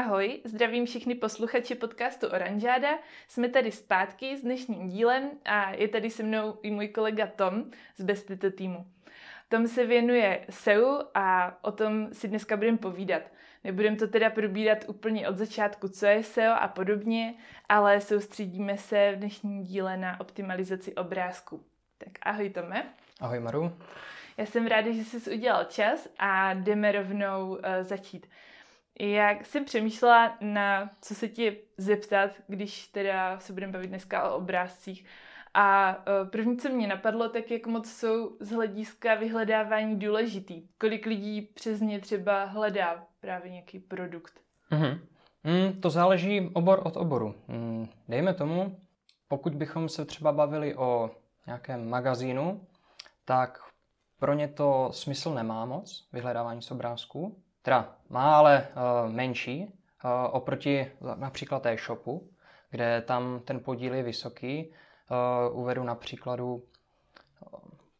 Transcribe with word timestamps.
Ahoj, 0.00 0.40
zdravím 0.44 0.86
všechny 0.86 1.14
posluchači 1.14 1.74
podcastu 1.74 2.26
Oranžáda. 2.26 2.88
Jsme 3.28 3.48
tady 3.48 3.72
zpátky 3.72 4.36
s 4.36 4.42
dnešním 4.42 4.88
dílem 4.88 5.30
a 5.44 5.70
je 5.70 5.88
tady 5.88 6.10
se 6.10 6.22
mnou 6.22 6.58
i 6.62 6.70
můj 6.70 6.88
kolega 6.88 7.26
Tom 7.26 7.64
z 7.96 8.04
Bestito 8.04 8.50
týmu. 8.50 8.86
Tom 9.48 9.68
se 9.68 9.86
věnuje 9.86 10.46
SEO 10.50 11.02
a 11.14 11.58
o 11.64 11.72
tom 11.72 12.08
si 12.12 12.28
dneska 12.28 12.56
budeme 12.56 12.78
povídat. 12.78 13.22
Nebudeme 13.64 13.96
to 13.96 14.08
teda 14.08 14.30
probírat 14.30 14.78
úplně 14.88 15.28
od 15.28 15.36
začátku, 15.36 15.88
co 15.88 16.06
je 16.06 16.22
SEO 16.22 16.54
a 16.54 16.68
podobně, 16.68 17.34
ale 17.68 18.00
soustředíme 18.00 18.78
se 18.78 19.12
v 19.12 19.18
dnešním 19.18 19.62
díle 19.62 19.96
na 19.96 20.20
optimalizaci 20.20 20.94
obrázku. 20.94 21.64
Tak 21.98 22.12
ahoj 22.22 22.50
Tome. 22.50 22.94
Ahoj 23.20 23.40
Maru. 23.40 23.72
Já 24.36 24.46
jsem 24.46 24.66
ráda, 24.66 24.92
že 24.92 25.04
jsi 25.04 25.30
udělal 25.30 25.64
čas 25.64 26.08
a 26.18 26.54
jdeme 26.54 26.92
rovnou 26.92 27.48
uh, 27.48 27.58
začít. 27.80 28.26
Jak 29.00 29.46
jsem 29.46 29.64
přemýšlela 29.64 30.36
na 30.40 30.90
co 31.00 31.14
se 31.14 31.28
ti 31.28 31.60
zeptat, 31.76 32.30
když 32.46 32.86
teda 32.86 33.40
se 33.40 33.52
budeme 33.52 33.72
bavit 33.72 33.86
dneska 33.86 34.30
o 34.30 34.36
obrázcích. 34.36 35.04
A 35.54 35.96
uh, 35.96 36.28
první, 36.28 36.56
co 36.56 36.68
mě 36.68 36.88
napadlo, 36.88 37.28
tak 37.28 37.50
jak 37.50 37.66
moc 37.66 37.90
jsou 37.92 38.36
z 38.40 38.50
hlediska 38.50 39.14
vyhledávání 39.14 39.98
důležitý. 39.98 40.62
Kolik 40.78 41.06
lidí 41.06 41.42
přes 41.42 41.80
ně 41.80 42.00
třeba 42.00 42.44
hledá 42.44 43.06
právě 43.20 43.50
nějaký 43.50 43.78
produkt. 43.78 44.40
Mm-hmm. 44.70 44.98
Mm, 45.44 45.80
to 45.80 45.90
záleží 45.90 46.50
obor 46.52 46.82
od 46.84 46.96
oboru. 46.96 47.34
Mm, 47.48 47.88
dejme 48.08 48.34
tomu, 48.34 48.80
pokud 49.28 49.54
bychom 49.54 49.88
se 49.88 50.04
třeba 50.04 50.32
bavili 50.32 50.76
o 50.76 51.10
nějakém 51.46 51.88
magazínu, 51.88 52.66
tak 53.24 53.58
pro 54.18 54.34
ně 54.34 54.48
to 54.48 54.88
smysl 54.92 55.34
nemá 55.34 55.64
moc, 55.64 56.08
vyhledávání 56.12 56.62
z 56.62 56.70
obrázků. 56.70 57.42
Teda 57.62 57.96
má 58.08 58.36
ale 58.38 58.68
uh, 58.68 59.12
menší 59.12 59.64
uh, 59.64 60.10
oproti 60.30 60.92
například 61.14 61.66
e-shopu, 61.66 62.30
kde 62.70 63.02
tam 63.02 63.40
ten 63.44 63.60
podíl 63.60 63.94
je 63.94 64.02
vysoký. 64.02 64.72
Uh, 65.50 65.58
uvedu 65.60 65.84
na 65.84 65.94
příkladu, 65.94 66.62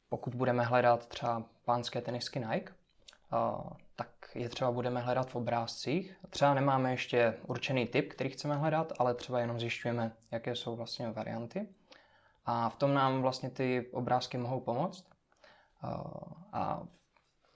pokud 0.09 0.35
budeme 0.35 0.65
hledat 0.65 1.07
třeba 1.07 1.43
pánské 1.65 2.01
tenisky 2.01 2.41
Nike, 2.41 2.73
tak 3.97 4.09
je 4.35 4.49
třeba 4.49 4.73
budeme 4.73 5.01
hledat 5.01 5.31
v 5.31 5.37
obrázcích. 5.37 6.17
Třeba 6.31 6.55
nemáme 6.55 6.91
ještě 6.91 7.35
určený 7.47 7.87
typ, 7.87 8.13
který 8.13 8.31
chceme 8.31 8.57
hledat, 8.57 8.93
ale 8.99 9.15
třeba 9.15 9.41
jenom 9.41 9.61
zjišťujeme, 9.61 10.13
jaké 10.31 10.57
jsou 10.57 10.77
vlastně 10.77 11.11
varianty. 11.11 11.69
A 12.47 12.69
v 12.69 12.77
tom 12.77 12.95
nám 12.95 13.23
vlastně 13.23 13.51
ty 13.51 13.91
obrázky 13.93 14.39
mohou 14.39 14.61
pomoct. 14.61 15.05
A 16.53 16.83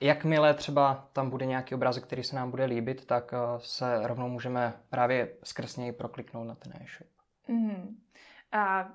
jakmile 0.04 0.54
třeba 0.54 1.08
tam 1.12 1.30
bude 1.30 1.46
nějaký 1.46 1.74
obrázek, 1.74 2.04
který 2.04 2.22
se 2.22 2.36
nám 2.36 2.50
bude 2.50 2.64
líbit, 2.64 3.06
tak 3.06 3.34
se 3.58 4.06
rovnou 4.06 4.28
můžeme 4.28 4.72
právě 4.90 5.36
skrz 5.44 5.76
něj 5.76 5.92
prokliknout 5.92 6.46
na 6.46 6.54
ten 6.54 6.72
e-shop. 6.72 7.10
Mm. 7.48 7.96
A 8.52 8.92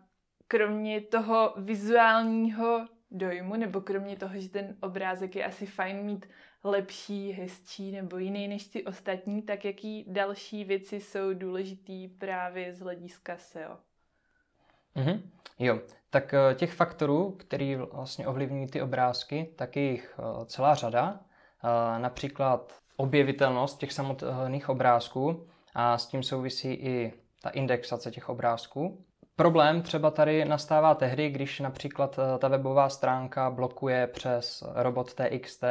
kromě 0.47 1.01
toho 1.01 1.53
vizuálního 1.57 2.87
dojmu, 3.11 3.55
nebo 3.55 3.81
kromě 3.81 4.15
toho, 4.15 4.39
že 4.39 4.49
ten 4.49 4.77
obrázek 4.81 5.35
je 5.35 5.45
asi 5.45 5.65
fajn 5.65 5.97
mít 6.05 6.25
lepší, 6.63 7.31
hezčí 7.31 7.91
nebo 7.91 8.17
jiný 8.17 8.47
než 8.47 8.67
ty 8.67 8.85
ostatní, 8.85 9.41
tak 9.41 9.65
jaký 9.65 10.05
další 10.07 10.63
věci 10.63 10.99
jsou 10.99 11.33
důležitý 11.33 12.07
právě 12.07 12.73
z 12.73 12.79
hlediska 12.79 13.37
SEO? 13.37 13.77
Mm-hmm. 14.95 15.21
Jo, 15.59 15.79
tak 16.09 16.33
eh, 16.33 16.55
těch 16.55 16.73
faktorů, 16.73 17.31
který 17.31 17.75
vlastně 17.75 18.27
ovlivňují 18.27 18.67
ty 18.67 18.81
obrázky, 18.81 19.49
tak 19.55 19.75
je 19.75 19.83
jich 19.83 20.19
eh, 20.19 20.45
celá 20.45 20.75
řada. 20.75 21.19
Eh, 21.19 21.99
například 21.99 22.73
objevitelnost 22.97 23.79
těch 23.79 23.93
samotných 23.93 24.69
obrázků 24.69 25.47
a 25.75 25.97
s 25.97 26.07
tím 26.07 26.23
souvisí 26.23 26.73
i 26.73 27.13
ta 27.41 27.49
indexace 27.49 28.11
těch 28.11 28.29
obrázků. 28.29 29.05
Problém 29.35 29.81
třeba 29.81 30.11
tady 30.11 30.45
nastává 30.45 30.95
tehdy, 30.95 31.29
když 31.29 31.59
například 31.59 32.19
ta 32.39 32.47
webová 32.47 32.89
stránka 32.89 33.49
blokuje 33.49 34.07
přes 34.07 34.63
robot 34.75 35.13
TXT 35.13 35.63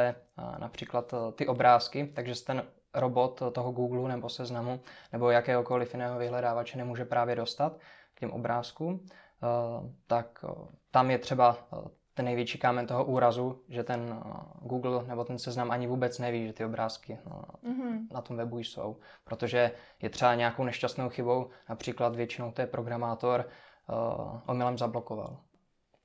například 0.57 1.13
ty 1.35 1.47
obrázky, 1.47 2.11
takže 2.15 2.45
ten 2.45 2.63
robot 2.93 3.41
toho 3.51 3.71
Google 3.71 4.09
nebo 4.09 4.29
seznamu 4.29 4.79
nebo 5.11 5.29
jakéhokoliv 5.29 5.93
jiného 5.93 6.19
vyhledávače 6.19 6.77
nemůže 6.77 7.05
právě 7.05 7.35
dostat 7.35 7.77
k 8.19 8.27
těm 8.27 8.31
obrázkům. 8.31 9.05
Eh, 9.43 9.93
tak 10.07 10.45
eh, 10.49 10.67
tam 10.91 11.11
je 11.11 11.17
třeba 11.17 11.57
eh, 11.73 11.89
ten 12.13 12.25
největší 12.25 12.57
kámen 12.57 12.87
toho 12.87 13.05
úrazu, 13.05 13.63
že 13.69 13.83
ten 13.83 14.23
Google 14.61 15.03
nebo 15.07 15.23
ten 15.23 15.39
seznam 15.39 15.71
ani 15.71 15.87
vůbec 15.87 16.19
neví, 16.19 16.47
že 16.47 16.53
ty 16.53 16.65
obrázky 16.65 17.19
mm-hmm. 17.63 18.07
na 18.11 18.21
tom 18.21 18.37
webu 18.37 18.59
jsou. 18.59 18.97
Protože 19.23 19.71
je 20.01 20.09
třeba 20.09 20.35
nějakou 20.35 20.63
nešťastnou 20.63 21.09
chybou, 21.09 21.49
například 21.69 22.15
většinou 22.15 22.51
to 22.51 22.61
je 22.61 22.67
programátor, 22.67 23.45
uh, 23.89 24.39
omylem 24.47 24.77
zablokoval. 24.77 25.39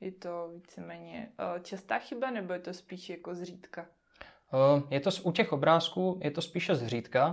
Je 0.01 0.13
to 0.13 0.49
víceméně 0.55 1.29
uh, 1.39 1.63
častá 1.63 1.99
chyba, 1.99 2.31
nebo 2.31 2.53
je 2.53 2.59
to 2.59 2.75
spíš 2.75 3.11
jako 3.11 3.35
zřídka? 3.35 3.87
Uh, 4.53 4.83
je 4.91 5.01
to 5.01 5.11
u 5.23 5.33
těch 5.33 5.53
obrázků, 5.53 6.21
je 6.23 6.31
to 6.31 6.43
spíše 6.43 6.75
zřídka, 6.75 7.27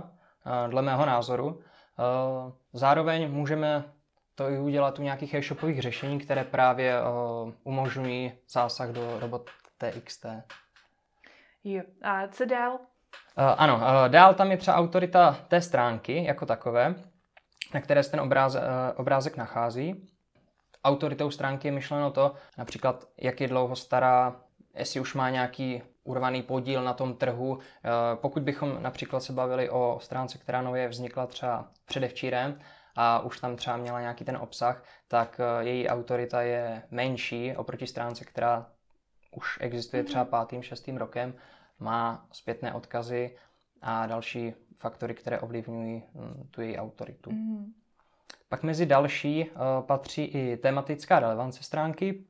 uh, 0.46 0.70
dle 0.70 0.82
mého 0.82 1.06
názoru. 1.06 1.46
Uh, 1.46 2.52
zároveň 2.72 3.32
můžeme 3.32 3.92
to 4.34 4.50
i 4.50 4.58
udělat 4.58 4.98
u 4.98 5.02
nějakých 5.02 5.34
e-shopových 5.34 5.82
řešení, 5.82 6.18
které 6.18 6.44
právě 6.44 6.94
uh, 7.02 7.52
umožňují 7.64 8.32
zásah 8.50 8.88
do 8.88 9.20
robot 9.20 9.50
TXT. 9.78 10.26
Jo. 11.64 11.82
A 12.02 12.28
co 12.28 12.44
dál? 12.44 12.72
Uh, 12.72 12.78
ano, 13.56 13.76
uh, 13.76 13.82
dál 14.08 14.34
tam 14.34 14.50
je 14.50 14.56
třeba 14.56 14.76
autorita 14.76 15.38
té 15.48 15.60
stránky 15.60 16.24
jako 16.24 16.46
takové, 16.46 16.94
na 17.74 17.80
které 17.80 18.02
se 18.02 18.10
ten 18.10 18.20
obráze, 18.20 18.60
uh, 18.60 18.64
obrázek 18.96 19.36
nachází. 19.36 20.08
Autoritou 20.84 21.30
stránky 21.30 21.68
je 21.68 21.72
myšleno 21.72 22.10
to, 22.10 22.34
například 22.58 23.04
jak 23.16 23.40
je 23.40 23.48
dlouho 23.48 23.76
stará, 23.76 24.36
jestli 24.74 25.00
už 25.00 25.14
má 25.14 25.30
nějaký 25.30 25.82
urvaný 26.04 26.42
podíl 26.42 26.82
na 26.82 26.92
tom 26.92 27.14
trhu. 27.14 27.58
Pokud 28.14 28.42
bychom 28.42 28.82
například 28.82 29.20
se 29.20 29.32
bavili 29.32 29.70
o 29.70 29.98
stránce, 30.02 30.38
která 30.38 30.62
nově 30.62 30.88
vznikla 30.88 31.26
třeba 31.26 31.68
předevčírem, 31.84 32.58
a 32.96 33.20
už 33.20 33.40
tam 33.40 33.56
třeba 33.56 33.76
měla 33.76 34.00
nějaký 34.00 34.24
ten 34.24 34.36
obsah, 34.36 34.84
tak 35.08 35.40
eh, 35.40 35.64
její 35.64 35.88
autorita 35.88 36.42
je 36.42 36.82
menší 36.90 37.56
oproti 37.56 37.86
stránce, 37.86 38.24
která 38.24 38.70
už 39.36 39.58
existuje 39.60 40.04
třeba 40.04 40.22
mhm. 40.22 40.30
pátým, 40.30 40.62
šestým 40.62 40.96
rokem, 40.96 41.34
má 41.78 42.26
zpětné 42.32 42.74
odkazy 42.74 43.36
a 43.82 44.06
další 44.06 44.54
faktory, 44.78 45.14
které 45.14 45.40
ovlivňují 45.40 46.02
hm, 46.14 46.48
tu 46.50 46.60
její 46.60 46.78
autoritu. 46.78 47.30
Mm. 47.30 47.72
Pak 48.48 48.62
mezi 48.62 48.86
další 48.86 49.50
uh, 49.50 49.86
patří 49.86 50.24
i 50.24 50.56
tematická 50.56 51.20
relevance 51.20 51.62
stránky. 51.62 52.24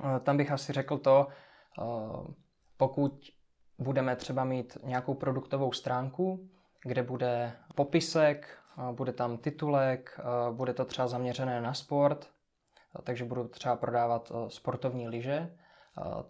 Uh, 0.00 0.18
tam 0.18 0.36
bych 0.36 0.50
asi 0.50 0.72
řekl 0.72 0.98
to, 0.98 1.26
uh, 1.78 2.26
pokud 2.76 3.30
budeme 3.78 4.16
třeba 4.16 4.44
mít 4.44 4.78
nějakou 4.82 5.14
produktovou 5.14 5.72
stránku, 5.72 6.48
kde 6.82 7.02
bude 7.02 7.52
popisek, 7.74 8.58
bude 8.92 9.12
tam 9.12 9.38
titulek, 9.38 10.20
bude 10.52 10.74
to 10.74 10.84
třeba 10.84 11.08
zaměřené 11.08 11.60
na 11.60 11.74
sport, 11.74 12.30
takže 13.04 13.24
budu 13.24 13.48
třeba 13.48 13.76
prodávat 13.76 14.32
sportovní 14.48 15.08
lyže, 15.08 15.56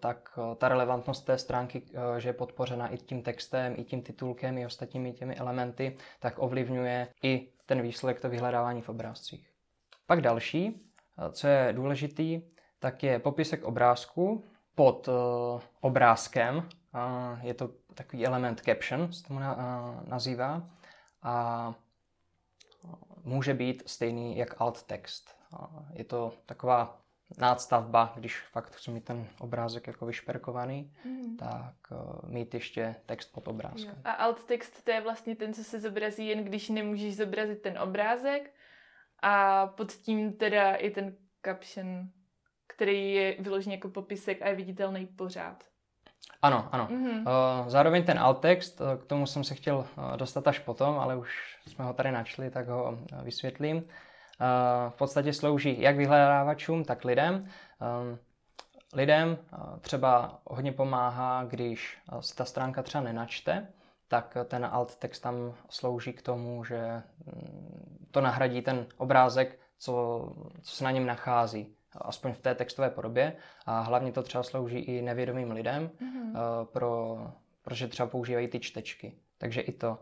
tak 0.01 0.39
ta 0.57 0.69
relevantnost 0.69 1.27
té 1.27 1.39
stránky, 1.39 1.83
že 2.19 2.29
je 2.29 2.33
podpořena 2.33 2.89
i 2.89 2.97
tím 2.99 3.23
textem, 3.23 3.75
i 3.77 3.85
tím 3.85 4.03
titulkem, 4.03 4.59
i 4.59 4.67
ostatními 4.67 5.13
těmi 5.13 5.37
elementy, 5.37 5.97
tak 6.21 6.35
ovlivňuje 6.39 7.09
i 7.23 7.53
ten 7.67 7.83
výsledek 7.83 8.21
to 8.21 8.29
vyhledávání 8.29 8.83
v 8.83 8.89
obrázcích. 8.89 9.51
Pak 10.07 10.21
další, 10.21 10.93
co 11.31 11.49
je 11.49 11.73
důležitý, 11.73 12.43
tak 12.79 13.03
je 13.03 13.19
popisek 13.19 13.65
obrázku 13.65 14.45
pod 14.75 15.09
obrázkem. 15.81 16.69
Je 17.41 17.55
to 17.55 17.71
takový 17.95 18.27
element 18.27 18.61
caption, 18.61 19.13
se 19.13 19.25
tomu 19.25 19.41
nazývá. 20.05 20.63
A 21.23 21.75
může 23.27 23.55
být 23.55 23.83
stejný 23.87 24.39
jak 24.39 24.61
alt 24.61 24.83
text. 24.83 25.37
Je 25.93 26.05
to 26.05 26.33
taková 26.47 27.01
nádstavba, 27.39 28.13
když 28.17 28.41
fakt 28.41 28.77
chci 28.77 28.91
mít 28.91 29.05
ten 29.05 29.27
obrázek 29.41 29.87
jako 29.87 30.07
vyšperkovaný, 30.07 30.93
mm. 31.05 31.37
tak 31.37 31.75
uh, 31.91 32.31
mít 32.31 32.55
ještě 32.55 32.97
text 33.07 33.33
pod 33.33 33.49
obrázkem. 33.49 33.95
Jo. 33.97 34.03
A 34.05 34.11
alt 34.11 34.45
text 34.45 34.85
to 34.85 34.91
je 34.91 35.01
vlastně 35.01 35.37
ten, 35.37 35.55
co 35.55 35.65
se 35.65 35.81
zobrazí 35.81 36.27
jen 36.27 36.45
když 36.45 36.69
nemůžeš 36.69 37.17
zobrazit 37.17 37.63
ten 37.63 37.79
obrázek 37.79 38.55
a 39.23 39.67
pod 39.67 39.93
tím 39.93 40.33
teda 40.33 40.75
i 40.75 40.91
ten 40.91 41.17
caption, 41.45 42.11
který 42.67 43.13
je 43.13 43.37
vyložený 43.39 43.75
jako 43.75 43.89
popisek 43.89 44.43
a 44.43 44.49
je 44.49 44.55
viditelný 44.55 45.07
pořád. 45.07 45.65
Ano, 46.43 46.69
ano. 46.73 46.89
Mm-hmm. 46.91 47.25
Zároveň 47.67 48.05
ten 48.05 48.19
alt 48.19 48.41
text, 48.41 48.81
eh, 48.81 48.97
k 48.97 49.05
tomu 49.05 49.27
jsem 49.27 49.45
se 49.45 49.55
chtěl 49.55 49.87
eh, 49.87 50.17
dostat 50.17 50.49
až 50.49 50.59
potom, 50.59 50.99
ale 50.99 51.17
už 51.17 51.59
jsme 51.67 51.85
ho 51.85 51.93
tady 51.93 52.13
načli, 52.13 52.51
tak 52.51 52.69
ho 52.69 52.99
vysvětlím. 53.23 53.85
V 54.89 54.95
podstatě 54.99 55.33
slouží 55.33 55.81
jak 55.81 55.97
vyhledávačům, 55.97 56.85
tak 56.85 57.05
lidem. 57.05 57.49
Lidem 58.95 59.39
třeba 59.81 60.41
hodně 60.45 60.73
pomáhá, 60.73 61.45
když 61.45 61.99
se 62.21 62.35
ta 62.35 62.45
stránka 62.45 62.83
třeba 62.83 63.05
nenačte, 63.05 63.69
tak 64.09 64.37
ten 64.45 64.65
alt 64.65 64.97
text 64.97 65.21
tam 65.21 65.55
slouží 65.69 66.13
k 66.13 66.23
tomu, 66.23 66.65
že 66.65 67.03
mm, 67.27 68.09
to 68.11 68.21
nahradí 68.21 68.63
ten 68.63 68.87
obrázek, 68.97 69.59
co, 69.79 69.93
co 70.63 70.77
se 70.77 70.85
na 70.85 70.91
něm 70.91 71.07
nachází, 71.07 71.77
aspoň 72.01 72.33
v 72.33 72.39
té 72.39 72.55
textové 72.55 72.91
podobě. 72.91 73.37
A 73.67 73.81
hlavně 73.81 74.13
to 74.13 74.23
třeba 74.23 74.43
slouží 74.43 74.79
i 74.79 75.03
nevědomým 75.03 75.51
lidem, 75.51 75.89
mm-hmm. 75.89 76.65
pro, 76.65 77.19
protože 77.63 77.89
třeba 77.89 78.09
používají 78.09 78.49
ty 78.49 78.61
čtečky. 78.61 79.19
Takže 79.39 79.61
i 79.61 79.73
to. 79.73 79.99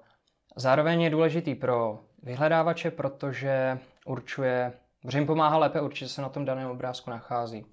Zároveň 0.57 1.01
je 1.01 1.11
důležitý 1.11 1.55
pro 1.55 2.05
vyhledávače, 2.23 2.91
protože 2.91 3.79
určuje, 4.07 4.73
protože 5.03 5.19
jim 5.19 5.27
pomáhá 5.27 5.59
lépe 5.59 5.81
určit, 5.81 6.09
se 6.09 6.23
na 6.23 6.29
tom 6.29 6.45
daném 6.45 6.71
obrázku 6.71 7.11
nachází. 7.11 7.67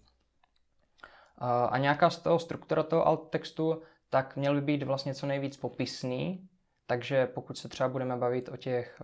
A 1.70 1.78
nějaká 1.78 2.10
z 2.10 2.18
toho 2.18 2.40
struktura 2.40 2.84
toho 2.84 3.08
alt 3.08 3.30
textu, 3.30 3.82
tak 4.10 4.36
měl 4.36 4.56
by 4.56 4.62
být 4.62 4.84
vlastně 4.84 5.14
co 5.14 5.26
nejvíc 5.26 5.58
popisný, 5.58 6.50
takže 6.88 7.26
pokud 7.26 7.58
se 7.58 7.70
třeba 7.70 7.90
budeme 7.90 8.18
bavit 8.18 8.50
o 8.50 8.58
těch 8.58 9.02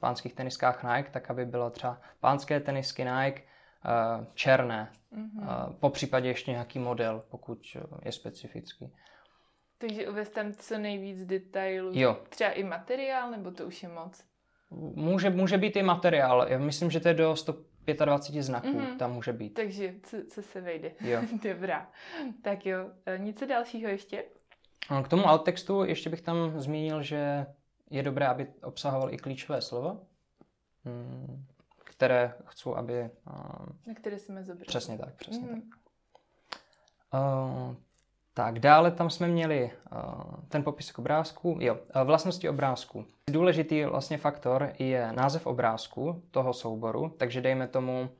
pánských 0.00 0.34
teniskách 0.34 0.82
Nike, 0.82 1.10
tak 1.10 1.30
aby 1.30 1.44
bylo 1.44 1.70
třeba 1.70 2.00
pánské 2.20 2.60
tenisky 2.60 3.04
Nike 3.04 3.42
černé, 4.34 4.92
mm-hmm. 5.12 5.72
po 5.80 5.90
případě 5.90 6.28
ještě 6.28 6.50
nějaký 6.50 6.78
model, 6.78 7.24
pokud 7.30 7.58
je 8.04 8.12
specifický. 8.12 8.92
Takže 9.78 10.08
uvést 10.08 10.30
tam 10.30 10.52
co 10.52 10.78
nejvíc 10.78 11.24
detailů. 11.24 11.90
Jo. 11.94 12.16
Třeba 12.28 12.50
i 12.50 12.64
materiál, 12.64 13.30
nebo 13.30 13.50
to 13.50 13.66
už 13.66 13.82
je 13.82 13.88
moc? 13.88 14.24
Může, 14.94 15.30
může 15.30 15.58
být 15.58 15.76
i 15.76 15.82
materiál. 15.82 16.46
Já 16.48 16.58
myslím, 16.58 16.90
že 16.90 17.00
to 17.00 17.08
je 17.08 17.14
do 17.14 17.36
125 17.36 18.42
znaků. 18.42 18.66
Mm-hmm. 18.66 18.96
Tam 18.96 19.12
může 19.12 19.32
být. 19.32 19.50
Takže 19.54 19.94
co, 20.02 20.16
co 20.30 20.42
se 20.42 20.60
vejde. 20.60 20.92
Jo. 21.00 21.22
Dobrá. 21.42 21.90
Tak 22.42 22.66
jo. 22.66 22.90
Nic 23.16 23.42
dalšího 23.48 23.90
ještě? 23.90 24.24
K 25.04 25.08
tomu 25.08 25.28
alt 25.28 25.44
textu 25.44 25.84
ještě 25.84 26.10
bych 26.10 26.20
tam 26.20 26.60
zmínil, 26.60 27.02
že 27.02 27.46
je 27.90 28.02
dobré, 28.02 28.26
aby 28.26 28.46
obsahoval 28.62 29.14
i 29.14 29.16
klíčové 29.16 29.60
slovo, 29.62 30.00
mm, 30.84 31.44
které 31.98 32.34
chci, 32.44 32.70
aby... 32.76 33.10
Na 33.86 33.94
které 33.94 34.18
jsme 34.18 34.44
zobrali. 34.44 34.66
Přesně 34.66 34.98
tak, 34.98 35.14
přesně 35.14 35.46
mm. 35.46 35.60
tak. 35.60 35.80
Uh, 37.20 37.74
tak, 38.34 38.58
dále 38.58 38.90
tam 38.90 39.10
jsme 39.10 39.28
měli 39.28 39.70
uh, 39.92 40.00
ten 40.48 40.64
popis 40.64 40.92
k 40.92 40.98
obrázku. 40.98 41.58
Jo, 41.60 41.74
uh, 41.74 42.02
vlastnosti 42.02 42.48
obrázku. 42.48 43.04
Důležitý 43.30 43.84
vlastně 43.84 44.18
faktor 44.18 44.72
je 44.78 45.12
název 45.12 45.46
obrázku 45.46 46.22
toho 46.30 46.52
souboru, 46.52 47.08
takže 47.18 47.40
dejme 47.40 47.68
tomu, 47.68 48.10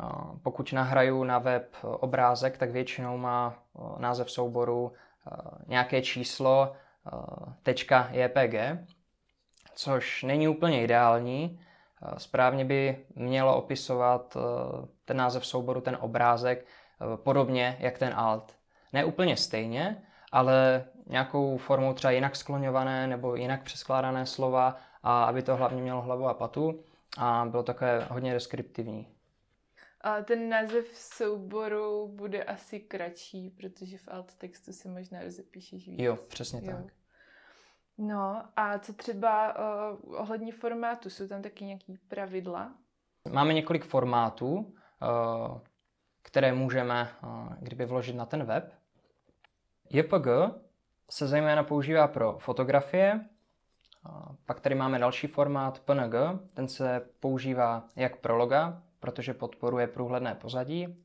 uh, 0.00 0.38
pokud 0.42 0.72
nahraju 0.72 1.24
na 1.24 1.38
web 1.38 1.76
obrázek, 1.82 2.58
tak 2.58 2.70
většinou 2.70 3.18
má 3.18 3.58
uh, 3.72 3.98
název 3.98 4.30
souboru 4.30 4.82
uh, 4.82 4.92
nějaké 5.66 6.02
číslo 6.02 6.72
uh, 7.12 7.52
.jpg, 8.12 8.54
což 9.74 10.22
není 10.22 10.48
úplně 10.48 10.82
ideální. 10.82 11.60
Správně 12.18 12.64
by 12.64 13.04
mělo 13.14 13.56
opisovat 13.56 14.36
uh, 14.36 14.42
ten 15.04 15.16
název 15.16 15.46
souboru, 15.46 15.80
ten 15.80 15.98
obrázek, 16.00 16.66
uh, 17.00 17.16
podobně 17.16 17.76
jak 17.80 17.98
ten 17.98 18.12
alt 18.16 18.56
ne 18.92 19.04
úplně 19.04 19.36
stejně, 19.36 20.02
ale 20.32 20.84
nějakou 21.06 21.56
formou 21.56 21.94
třeba 21.94 22.10
jinak 22.10 22.36
skloňované 22.36 23.06
nebo 23.06 23.34
jinak 23.36 23.62
přeskládané 23.62 24.26
slova 24.26 24.76
a 25.02 25.24
aby 25.24 25.42
to 25.42 25.56
hlavně 25.56 25.82
mělo 25.82 26.02
hlavu 26.02 26.28
a 26.28 26.34
patu 26.34 26.84
a 27.18 27.46
bylo 27.50 27.62
takové 27.62 28.06
hodně 28.10 28.32
deskriptivní. 28.32 29.08
A 30.00 30.22
ten 30.22 30.48
název 30.48 30.86
souboru 30.94 32.08
bude 32.08 32.44
asi 32.44 32.80
kratší, 32.80 33.50
protože 33.50 33.98
v 33.98 34.08
alt 34.08 34.34
textu 34.34 34.72
si 34.72 34.88
možná 34.88 35.22
rozepíšeš 35.22 35.88
víc. 35.88 36.00
Jo, 36.00 36.16
přesně 36.16 36.60
jo. 36.62 36.76
tak. 36.76 37.03
No 37.98 38.42
a 38.56 38.78
co 38.78 38.92
třeba 38.92 39.58
uh, 39.58 40.14
ohledně 40.20 40.52
formátu? 40.52 41.10
Jsou 41.10 41.28
tam 41.28 41.42
taky 41.42 41.64
nějaké 41.64 41.92
pravidla? 42.08 42.74
Máme 43.32 43.54
několik 43.54 43.84
formátů, 43.84 44.54
uh, 44.54 45.60
které 46.22 46.52
můžeme 46.52 47.08
uh, 47.22 47.52
kdyby 47.60 47.86
vložit 47.86 48.16
na 48.16 48.26
ten 48.26 48.44
web. 48.44 48.74
JPG 49.90 50.26
se 51.10 51.26
zejména 51.26 51.62
používá 51.62 52.08
pro 52.08 52.38
fotografie, 52.38 53.20
pak 54.46 54.60
tady 54.60 54.74
máme 54.74 54.98
další 54.98 55.26
formát 55.26 55.80
PNG, 55.80 56.14
ten 56.54 56.68
se 56.68 57.08
používá 57.20 57.88
jak 57.96 58.16
pro 58.16 58.36
loga, 58.36 58.82
protože 59.00 59.34
podporuje 59.34 59.86
průhledné 59.86 60.34
pozadí, 60.34 61.04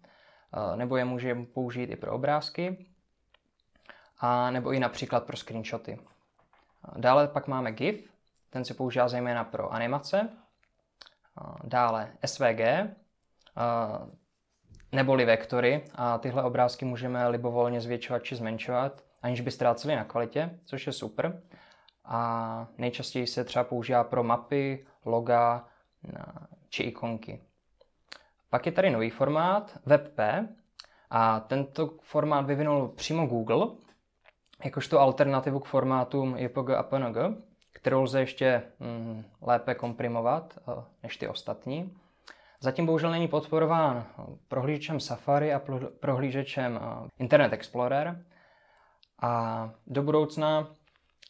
nebo 0.76 0.98
je 0.98 1.06
můžeme 1.06 1.46
použít 1.46 1.90
i 1.90 1.96
pro 1.96 2.14
obrázky, 2.14 2.86
a 4.18 4.52
nebo 4.52 4.72
i 4.72 4.80
například 4.80 5.26
pro 5.26 5.38
screenshoty. 5.38 6.00
Dále 6.98 7.28
pak 7.28 7.48
máme 7.48 7.72
GIF, 7.72 8.10
ten 8.50 8.66
se 8.66 8.74
používá 8.74 9.08
zejména 9.08 9.44
pro 9.44 9.74
animace. 9.74 10.30
Dále 11.64 12.12
SVG, 12.26 12.62
neboli 14.92 15.26
vektory 15.26 15.86
a 15.96 16.18
tyhle 16.18 16.44
obrázky 16.44 16.86
můžeme 16.86 17.28
libovolně 17.28 17.82
zvětšovat 17.82 18.24
či 18.24 18.36
zmenšovat, 18.36 19.04
aniž 19.22 19.42
by 19.42 19.52
ztráceli 19.52 19.96
na 19.96 20.04
kvalitě, 20.04 20.60
což 20.66 20.88
je 20.88 20.94
super. 20.94 21.42
A 22.06 22.68
nejčastěji 22.78 23.28
se 23.28 23.44
třeba 23.44 23.64
používá 23.64 24.04
pro 24.04 24.24
mapy, 24.24 24.88
loga 25.06 25.68
či 26.70 26.84
ikonky. 26.84 27.44
Pak 28.50 28.66
je 28.66 28.72
tady 28.72 28.90
nový 28.90 29.10
formát 29.10 29.80
WebP 29.86 30.20
a 31.10 31.40
tento 31.40 31.98
formát 32.02 32.46
vyvinul 32.46 32.88
přímo 32.88 33.28
Google, 33.28 33.68
jakožto 34.64 35.00
alternativu 35.00 35.60
k 35.60 35.66
formátům 35.66 36.38
JPG 36.38 36.70
a 36.70 36.84
PNG, 36.84 37.18
kterou 37.72 38.02
lze 38.02 38.20
ještě 38.20 38.64
mm, 38.80 39.26
lépe 39.42 39.76
komprimovat 39.76 40.58
eh, 40.58 40.84
než 41.04 41.18
ty 41.18 41.28
ostatní. 41.28 41.98
Zatím 42.62 42.86
bohužel 42.86 43.12
není 43.12 43.28
podporován 43.28 44.06
prohlížečem 44.48 45.00
Safari 45.00 45.54
a 45.54 45.62
prohlížečem 46.00 46.80
eh, 46.82 47.10
Internet 47.20 47.54
Explorer. 47.54 48.26
A 49.22 49.72
do 49.88 50.04
budoucna 50.04 50.68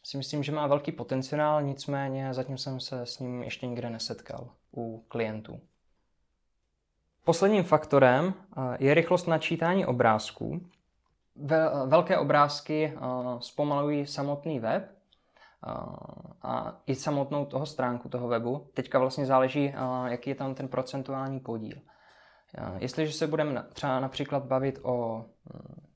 si 0.04 0.18
myslím, 0.18 0.44
že 0.44 0.52
má 0.52 0.68
velký 0.68 0.92
potenciál, 0.92 1.62
nicméně 1.62 2.34
zatím 2.34 2.58
jsem 2.58 2.80
se 2.80 3.06
s 3.06 3.20
ním 3.20 3.44
ještě 3.44 3.68
nikde 3.68 3.90
nesetkal 3.90 4.50
u 4.78 5.06
klientů. 5.08 5.62
Posledním 7.24 7.64
faktorem 7.64 8.34
eh, 8.34 8.78
je 8.80 8.94
rychlost 8.94 9.28
načítání 9.28 9.86
obrázků. 9.86 10.62
Velké 11.86 12.18
obrázky 12.18 12.94
eh, 12.96 13.00
zpomalují 13.40 14.06
samotný 14.06 14.60
web, 14.60 15.00
a 16.42 16.82
i 16.88 16.96
samotnou 16.96 17.46
toho 17.46 17.66
stránku 17.66 18.10
toho 18.10 18.28
webu. 18.28 18.68
Teďka 18.74 19.00
vlastně 19.00 19.26
záleží, 19.26 19.74
jaký 20.06 20.30
je 20.30 20.36
tam 20.36 20.56
ten 20.56 20.68
procentuální 20.68 21.40
podíl. 21.40 21.78
Jestliže 22.78 23.14
se 23.14 23.28
budeme 23.28 23.64
třeba 23.74 24.00
například 24.00 24.46
bavit 24.46 24.80
o 24.84 25.26
mm, 25.54 25.89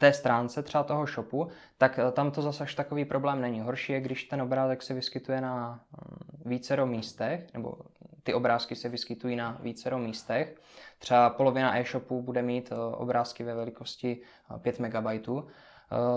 té 0.00 0.12
stránce 0.12 0.62
třeba 0.62 0.84
toho 0.84 1.06
shopu, 1.06 1.48
tak 1.78 1.98
e, 1.98 2.12
tam 2.12 2.30
to 2.30 2.42
zase 2.42 2.62
až 2.62 2.74
takový 2.74 3.04
problém 3.04 3.40
není. 3.40 3.60
Horší 3.60 3.92
je, 3.92 4.00
když 4.00 4.24
ten 4.24 4.42
obrázek 4.42 4.82
se 4.82 4.94
vyskytuje 4.94 5.40
na 5.40 5.80
mm, 5.92 6.50
vícero 6.50 6.86
místech, 6.86 7.54
nebo 7.54 7.74
ty 8.22 8.34
obrázky 8.34 8.76
se 8.76 8.88
vyskytují 8.88 9.36
na 9.36 9.58
vícero 9.62 9.98
místech. 9.98 10.56
Třeba 10.98 11.30
polovina 11.30 11.78
e-shopu 11.78 12.22
bude 12.22 12.42
mít 12.42 12.72
e, 12.72 12.74
obrázky 12.74 13.44
ve 13.44 13.54
velikosti 13.54 14.20
5 14.58 14.80
MB, 14.80 14.96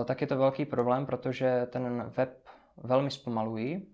tak 0.04 0.20
je 0.20 0.26
to 0.26 0.36
velký 0.36 0.64
problém, 0.64 1.06
protože 1.06 1.66
ten 1.70 2.12
web 2.16 2.44
velmi 2.76 3.10
zpomalují, 3.10 3.86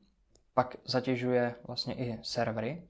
pak 0.54 0.76
zatěžuje 0.85 1.54
vlastně 1.66 1.94
i 1.94 2.18
servery. 2.23 2.82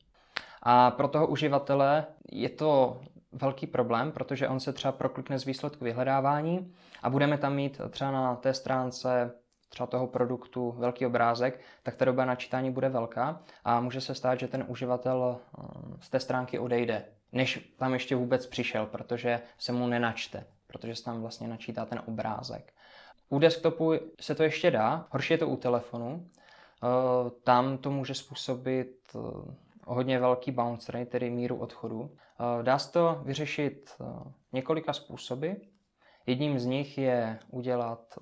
A 0.62 0.90
pro 0.90 1.08
toho 1.08 1.26
uživatele 1.26 2.06
je 2.32 2.48
to 2.48 3.00
velký 3.32 3.66
problém, 3.66 4.12
protože 4.12 4.48
on 4.48 4.60
se 4.60 4.72
třeba 4.72 4.92
proklikne 4.92 5.38
z 5.38 5.44
výsledku 5.44 5.84
vyhledávání 5.84 6.74
a 7.02 7.10
budeme 7.10 7.38
tam 7.38 7.54
mít 7.54 7.80
třeba 7.90 8.10
na 8.10 8.36
té 8.36 8.54
stránce 8.54 9.32
třeba 9.68 9.86
toho 9.86 10.06
produktu 10.06 10.74
velký 10.78 11.06
obrázek, 11.06 11.60
tak 11.82 11.94
ta 11.94 12.04
doba 12.04 12.24
načítání 12.24 12.70
bude 12.70 12.88
velká 12.88 13.42
a 13.64 13.80
může 13.80 14.00
se 14.00 14.14
stát, 14.14 14.40
že 14.40 14.48
ten 14.48 14.64
uživatel 14.68 15.40
um, 15.58 15.96
z 16.00 16.08
té 16.08 16.20
stránky 16.20 16.58
odejde, 16.58 17.04
než 17.32 17.72
tam 17.78 17.92
ještě 17.92 18.16
vůbec 18.16 18.46
přišel, 18.46 18.86
protože 18.86 19.40
se 19.58 19.72
mu 19.72 19.86
nenačte, 19.86 20.46
protože 20.66 20.96
se 20.96 21.04
tam 21.04 21.20
vlastně 21.20 21.48
načítá 21.48 21.84
ten 21.84 22.02
obrázek. 22.06 22.72
U 23.28 23.38
desktopu 23.38 23.92
se 24.20 24.34
to 24.34 24.42
ještě 24.42 24.70
dá, 24.70 25.06
horší 25.10 25.34
je 25.34 25.38
to 25.38 25.48
u 25.48 25.56
telefonu. 25.56 26.26
Eh, 26.84 27.30
tam 27.44 27.78
to 27.78 27.90
může 27.90 28.14
způsobit 28.14 28.96
eh, 29.14 29.54
hodně 29.86 30.18
velký 30.18 30.52
bounce 30.52 30.92
rate, 30.92 31.06
tedy 31.06 31.30
míru 31.30 31.56
odchodu. 31.56 32.10
Eh, 32.14 32.62
dá 32.62 32.78
se 32.78 32.92
to 32.92 33.20
vyřešit 33.24 33.90
několika 34.52 34.92
způsoby. 34.92 35.50
Jedním 36.26 36.58
z 36.58 36.64
nich 36.64 36.98
je 36.98 37.38
udělat 37.50 38.18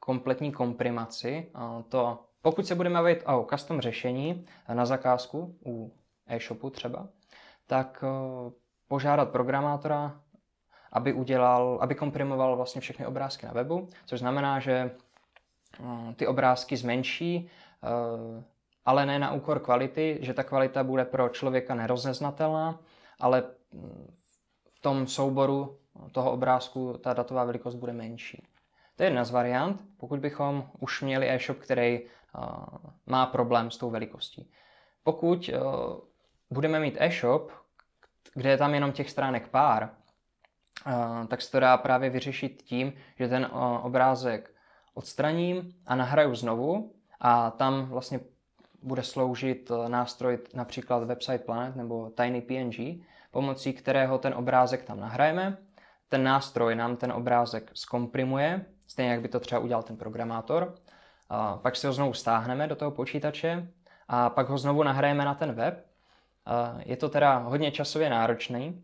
kompletní 0.00 0.52
komprimaci. 0.52 1.52
To, 1.88 2.18
pokud 2.42 2.66
se 2.66 2.74
budeme 2.74 2.94
bavit 2.94 3.22
o 3.26 3.46
custom 3.50 3.80
řešení 3.80 4.46
na 4.72 4.86
zakázku 4.86 5.58
u 5.66 5.94
e-shopu 6.26 6.70
třeba, 6.70 7.08
tak 7.66 8.04
požádat 8.88 9.30
programátora 9.30 10.20
aby 10.96 11.12
udělal, 11.12 11.78
aby 11.80 11.94
komprimoval 11.94 12.56
vlastně 12.56 12.80
všechny 12.80 13.06
obrázky 13.06 13.46
na 13.46 13.52
webu, 13.52 13.88
což 14.06 14.20
znamená, 14.20 14.60
že 14.60 14.90
ty 16.16 16.26
obrázky 16.26 16.76
zmenší, 16.76 17.50
ale 18.86 19.06
ne 19.06 19.18
na 19.18 19.32
úkor 19.32 19.60
kvality, 19.60 20.18
že 20.20 20.34
ta 20.34 20.42
kvalita 20.42 20.84
bude 20.84 21.04
pro 21.04 21.28
člověka 21.28 21.74
nerozeznatelná, 21.74 22.80
ale 23.20 23.42
v 24.74 24.80
tom 24.80 25.06
souboru 25.06 25.78
toho 26.12 26.32
obrázku 26.32 26.98
ta 27.02 27.12
datová 27.12 27.44
velikost 27.44 27.74
bude 27.74 27.92
menší. 27.92 28.46
To 28.96 29.02
je 29.02 29.06
jedna 29.06 29.24
z 29.24 29.30
variant, 29.30 29.82
pokud 29.96 30.20
bychom 30.20 30.70
už 30.78 31.02
měli 31.02 31.30
e-shop, 31.30 31.58
který 31.58 32.00
uh, 32.00 32.54
má 33.06 33.26
problém 33.26 33.70
s 33.70 33.78
tou 33.78 33.90
velikostí. 33.90 34.50
Pokud 35.02 35.48
uh, 35.48 35.62
budeme 36.50 36.80
mít 36.80 36.96
e-shop, 36.98 37.52
kde 38.34 38.50
je 38.50 38.56
tam 38.56 38.74
jenom 38.74 38.92
těch 38.92 39.10
stránek 39.10 39.48
pár, 39.48 39.90
uh, 40.86 41.26
tak 41.26 41.42
se 41.42 41.50
to 41.52 41.60
dá 41.60 41.76
právě 41.76 42.10
vyřešit 42.10 42.62
tím, 42.62 42.92
že 43.18 43.28
ten 43.28 43.50
obrázek 43.82 44.54
odstraním 44.94 45.74
a 45.86 45.94
nahraju 45.94 46.34
znovu 46.34 46.94
a 47.20 47.50
tam 47.50 47.86
vlastně 47.86 48.20
bude 48.86 49.02
sloužit 49.02 49.70
nástroj 49.88 50.38
například 50.54 51.04
Website 51.04 51.44
Planet 51.44 51.76
nebo 51.76 52.10
Tiny 52.10 52.40
PNG, 52.40 53.04
pomocí 53.30 53.72
kterého 53.72 54.18
ten 54.18 54.34
obrázek 54.34 54.84
tam 54.84 55.00
nahrajeme. 55.00 55.56
Ten 56.08 56.24
nástroj 56.24 56.74
nám 56.74 56.96
ten 56.96 57.12
obrázek 57.12 57.70
zkomprimuje, 57.74 58.64
stejně 58.86 59.10
jak 59.10 59.20
by 59.20 59.28
to 59.28 59.40
třeba 59.40 59.60
udělal 59.60 59.82
ten 59.82 59.96
programátor. 59.96 60.74
A 61.28 61.56
pak 61.56 61.76
si 61.76 61.86
ho 61.86 61.92
znovu 61.92 62.12
stáhneme 62.12 62.66
do 62.66 62.76
toho 62.76 62.90
počítače 62.90 63.68
a 64.08 64.30
pak 64.30 64.48
ho 64.48 64.58
znovu 64.58 64.82
nahrajeme 64.82 65.24
na 65.24 65.34
ten 65.34 65.52
web. 65.52 65.86
A 66.46 66.76
je 66.84 66.96
to 66.96 67.08
teda 67.08 67.38
hodně 67.38 67.70
časově 67.70 68.10
náročný, 68.10 68.82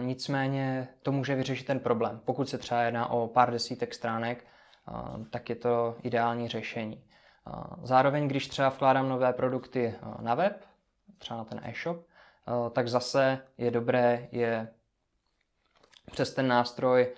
nicméně 0.00 0.88
to 1.02 1.12
může 1.12 1.34
vyřešit 1.34 1.66
ten 1.66 1.80
problém. 1.80 2.20
Pokud 2.24 2.48
se 2.48 2.58
třeba 2.58 2.82
jedná 2.82 3.10
o 3.10 3.28
pár 3.28 3.52
desítek 3.52 3.94
stránek, 3.94 4.44
tak 5.30 5.48
je 5.48 5.56
to 5.56 5.96
ideální 6.02 6.48
řešení. 6.48 7.04
Zároveň, 7.82 8.28
když 8.28 8.48
třeba 8.48 8.68
vkládám 8.68 9.08
nové 9.08 9.32
produkty 9.32 9.94
na 10.20 10.34
web, 10.34 10.64
třeba 11.18 11.38
na 11.38 11.44
ten 11.44 11.60
e-shop, 11.64 12.06
tak 12.72 12.88
zase 12.88 13.38
je 13.58 13.70
dobré 13.70 14.28
je 14.32 14.68
přes 16.10 16.34
ten 16.34 16.48
nástroj 16.48 17.14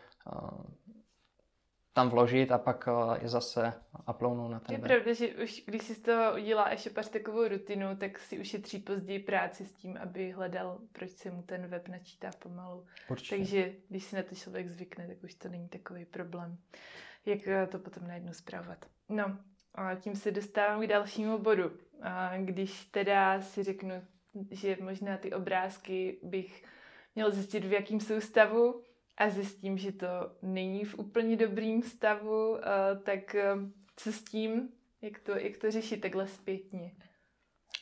tam 1.92 2.08
vložit 2.10 2.52
a 2.52 2.58
pak 2.58 2.88
je 3.22 3.28
zase 3.28 3.72
uploadnout 4.10 4.50
na 4.50 4.60
ten 4.60 4.74
Je 4.74 4.78
web. 4.80 4.88
pravda, 4.92 5.12
že 5.12 5.28
už 5.34 5.62
když 5.66 5.82
si 5.82 5.94
z 5.94 6.00
toho 6.00 6.34
udělá 6.34 6.70
e-shopař 6.70 7.08
takovou 7.08 7.48
rutinu, 7.48 7.96
tak 7.96 8.18
si 8.18 8.38
ušetří 8.38 8.78
později 8.78 9.18
práci 9.18 9.64
s 9.66 9.72
tím, 9.72 9.98
aby 10.02 10.30
hledal, 10.30 10.78
proč 10.92 11.10
se 11.10 11.30
mu 11.30 11.42
ten 11.42 11.66
web 11.66 11.88
načítá 11.88 12.30
pomalu. 12.38 12.86
Určitě. 13.08 13.36
Takže 13.36 13.72
když 13.88 14.04
si 14.04 14.16
na 14.16 14.22
to 14.22 14.34
člověk 14.34 14.68
zvykne, 14.68 15.06
tak 15.06 15.22
už 15.24 15.34
to 15.34 15.48
není 15.48 15.68
takový 15.68 16.04
problém. 16.04 16.58
Jak 17.26 17.48
eh, 17.48 17.66
to 17.66 17.78
potom 17.78 18.06
najednou 18.08 18.32
zpravovat. 18.32 18.86
No, 19.08 19.38
a 19.76 19.94
tím 19.94 20.16
se 20.16 20.30
dostávám 20.30 20.82
k 20.82 20.86
dalšímu 20.86 21.38
bodu. 21.38 21.70
A 22.02 22.36
když 22.36 22.84
teda 22.84 23.40
si 23.40 23.62
řeknu, 23.62 24.02
že 24.50 24.76
možná 24.80 25.16
ty 25.16 25.32
obrázky 25.32 26.18
bych 26.22 26.64
měl 27.14 27.30
zjistit, 27.30 27.64
v 27.64 27.72
jakým 27.72 28.00
jsou 28.00 28.20
stavu 28.20 28.82
a 29.16 29.28
zjistím, 29.28 29.78
že 29.78 29.92
to 29.92 30.06
není 30.42 30.84
v 30.84 30.98
úplně 30.98 31.36
dobrým 31.36 31.82
stavu, 31.82 32.58
tak 33.02 33.34
eh, 33.34 33.54
co 33.96 34.12
s 34.12 34.24
tím, 34.24 34.68
jak 35.02 35.18
to, 35.18 35.32
jak 35.36 35.56
to 35.56 35.70
řešit 35.70 36.00
takhle 36.00 36.26
zpětně? 36.26 36.92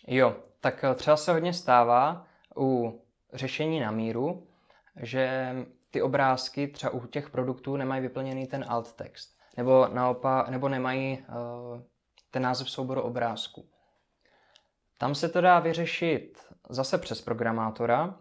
Jo, 0.06 0.36
tak 0.60 0.84
eh, 0.84 0.94
třeba 0.94 1.16
se 1.16 1.32
hodně 1.32 1.52
stává 1.52 2.26
u 2.56 3.00
řešení 3.32 3.80
na 3.80 3.90
míru, 3.90 4.46
že 4.96 5.54
ty 5.90 6.02
obrázky 6.02 6.68
třeba 6.68 6.92
u 6.92 7.06
těch 7.06 7.30
produktů 7.30 7.76
nemají 7.76 8.02
vyplněný 8.02 8.46
ten 8.46 8.64
alt 8.68 8.92
text, 8.92 9.33
nebo 9.56 9.88
naopak, 9.92 10.48
nebo 10.48 10.68
nemají 10.68 11.18
uh, 11.18 11.80
ten 12.30 12.42
název 12.42 12.70
souboru 12.70 13.00
obrázků. 13.02 13.68
Tam 14.98 15.14
se 15.14 15.28
to 15.28 15.40
dá 15.40 15.60
vyřešit 15.60 16.38
zase 16.68 16.98
přes 16.98 17.22
programátora, 17.22 18.14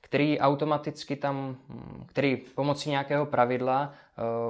který 0.00 0.40
automaticky 0.40 1.16
tam, 1.16 1.56
hm, 1.68 2.04
který 2.08 2.36
pomocí 2.36 2.90
nějakého 2.90 3.26
pravidla 3.26 3.92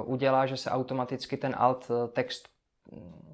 uh, 0.03 0.13
udělá, 0.13 0.45
že 0.45 0.57
se 0.57 0.69
automaticky 0.69 1.37
ten 1.37 1.55
alt 1.57 1.91
text 2.13 2.49
hm, 2.91 3.33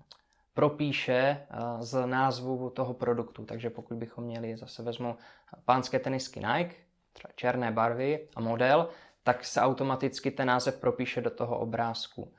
propíše 0.53 1.47
z 1.79 2.05
názvu 2.05 2.69
toho 2.69 2.93
produktu. 2.93 3.45
Takže 3.45 3.69
pokud 3.69 3.97
bychom 3.97 4.23
měli, 4.23 4.57
zase 4.57 4.83
vezmu 4.83 5.17
pánské 5.65 5.99
tenisky 5.99 6.39
Nike, 6.39 6.75
třeba 7.13 7.31
černé 7.35 7.71
barvy 7.71 8.27
a 8.35 8.41
model, 8.41 8.89
tak 9.23 9.45
se 9.45 9.61
automaticky 9.61 10.31
ten 10.31 10.47
název 10.47 10.79
propíše 10.79 11.21
do 11.21 11.29
toho 11.29 11.59
obrázku. 11.59 12.33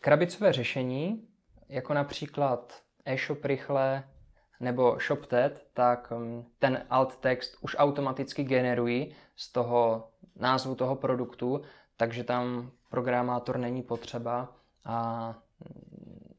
Krabicové 0.00 0.52
řešení, 0.52 1.28
jako 1.68 1.94
například 1.94 2.82
e-shop 3.04 3.44
rychle 3.44 4.04
nebo 4.60 4.98
ShopTet, 5.06 5.66
tak 5.74 6.12
um, 6.16 6.46
ten 6.58 6.86
alt 6.90 7.16
text 7.16 7.56
už 7.60 7.76
automaticky 7.78 8.44
generují 8.44 9.14
z 9.36 9.52
toho 9.52 10.10
názvu 10.36 10.74
toho 10.74 10.96
produktu, 10.96 11.62
takže 11.96 12.24
tam 12.24 12.70
programátor 12.90 13.58
není 13.58 13.82
potřeba 13.82 14.56
a 14.84 15.28
mm, 15.60 16.34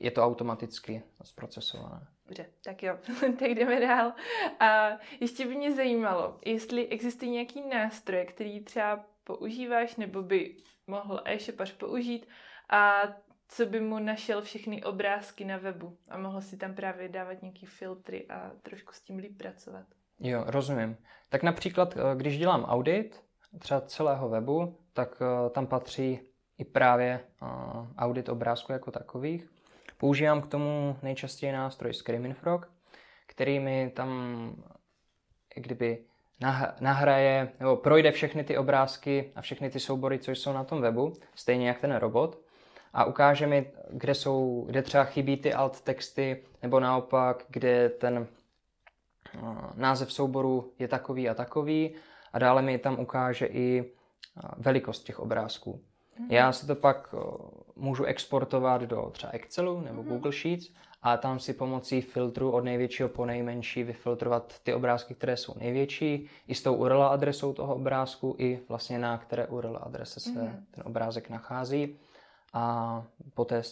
je 0.00 0.10
to 0.10 0.24
automaticky 0.24 1.02
zprocesované. 1.24 2.06
Dobře, 2.26 2.46
tak 2.64 2.82
jo, 2.82 2.98
tak 3.38 3.50
jdeme 3.50 3.80
dál. 3.80 4.12
A 4.60 4.88
ještě 5.20 5.46
by 5.46 5.54
mě 5.54 5.72
zajímalo, 5.72 6.38
jestli 6.44 6.88
existují 6.88 7.30
nějaký 7.30 7.68
nástroje, 7.68 8.24
který 8.24 8.60
třeba 8.60 9.04
používáš 9.26 9.96
nebo 9.96 10.22
by 10.22 10.56
mohl 10.86 11.20
e-shopař 11.24 11.72
použít 11.72 12.28
a 12.70 13.02
co 13.48 13.66
by 13.66 13.80
mu 13.80 13.98
našel 13.98 14.42
všechny 14.42 14.82
obrázky 14.82 15.44
na 15.44 15.56
webu 15.56 15.98
a 16.08 16.18
mohl 16.18 16.40
si 16.40 16.56
tam 16.56 16.74
právě 16.74 17.08
dávat 17.08 17.42
nějaký 17.42 17.66
filtry 17.66 18.26
a 18.28 18.50
trošku 18.62 18.92
s 18.92 19.00
tím 19.00 19.18
líp 19.18 19.38
pracovat. 19.38 19.86
Jo, 20.20 20.44
rozumím. 20.46 20.96
Tak 21.28 21.42
například, 21.42 21.96
eh, 21.96 22.16
když 22.16 22.38
dělám 22.38 22.64
audit 22.64 23.24
třeba 23.58 23.80
celého 23.80 24.28
webu, 24.28 24.78
tak 24.92 25.22
eh, 25.22 25.50
tam 25.50 25.66
patří 25.66 26.20
i 26.58 26.64
právě 26.64 27.20
eh, 27.42 27.46
audit 27.98 28.28
obrázků 28.28 28.72
jako 28.72 28.90
takových. 28.90 29.50
Používám 29.98 30.42
k 30.42 30.46
tomu 30.46 30.96
nejčastěji 31.02 31.52
nástroj 31.52 31.94
Screaming 31.94 32.36
Frog, 32.36 32.72
který 33.26 33.60
mi 33.60 33.90
tam 33.90 34.10
kdyby 35.54 36.04
nahraje 36.80 37.52
nebo 37.60 37.76
projde 37.76 38.12
všechny 38.12 38.44
ty 38.44 38.58
obrázky 38.58 39.32
a 39.36 39.40
všechny 39.40 39.70
ty 39.70 39.80
soubory, 39.80 40.18
co 40.18 40.30
jsou 40.30 40.52
na 40.52 40.64
tom 40.64 40.80
webu, 40.80 41.12
stejně 41.34 41.68
jak 41.68 41.78
ten 41.78 41.96
robot 41.96 42.38
a 42.92 43.04
ukáže 43.04 43.46
mi, 43.46 43.70
kde, 43.90 44.14
jsou, 44.14 44.64
kde 44.66 44.82
třeba 44.82 45.04
chybí 45.04 45.36
ty 45.36 45.54
alt 45.54 45.80
texty, 45.80 46.42
nebo 46.62 46.80
naopak, 46.80 47.44
kde 47.48 47.88
ten 47.88 48.26
název 49.74 50.12
souboru 50.12 50.72
je 50.78 50.88
takový 50.88 51.28
a 51.28 51.34
takový 51.34 51.94
a 52.32 52.38
dále 52.38 52.62
mi 52.62 52.78
tam 52.78 53.00
ukáže 53.00 53.46
i 53.46 53.92
velikost 54.56 55.02
těch 55.02 55.18
obrázků. 55.20 55.80
Mm-hmm. 56.20 56.26
Já 56.32 56.52
si 56.52 56.66
to 56.66 56.74
pak 56.74 57.14
můžu 57.76 58.04
exportovat 58.04 58.82
do 58.82 59.10
třeba 59.12 59.32
Excelu 59.32 59.80
nebo 59.80 60.02
mm-hmm. 60.02 60.08
Google 60.08 60.32
Sheets 60.32 60.68
a 61.02 61.16
tam 61.16 61.38
si 61.38 61.52
pomocí 61.52 62.00
filtru 62.00 62.50
od 62.50 62.64
největšího 62.64 63.08
po 63.08 63.26
nejmenší 63.26 63.82
vyfiltrovat 63.82 64.58
ty 64.62 64.74
obrázky, 64.74 65.14
které 65.14 65.36
jsou 65.36 65.54
největší, 65.58 66.28
i 66.48 66.54
s 66.54 66.62
tou 66.62 66.74
URL 66.74 67.02
adresou 67.02 67.52
toho 67.52 67.74
obrázku, 67.74 68.36
i 68.38 68.60
vlastně 68.68 68.98
na 68.98 69.18
které 69.18 69.46
URL 69.46 69.78
adrese 69.82 70.20
se 70.20 70.30
mm-hmm. 70.30 70.62
ten 70.70 70.84
obrázek 70.86 71.30
nachází 71.30 71.98
a 72.52 73.04
poté 73.34 73.62